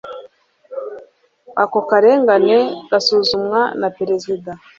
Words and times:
ako 1.63 1.79
karengane 1.89 2.57
gasuzumwa 2.89 3.59
na 3.79 3.87
perezida 3.97 4.51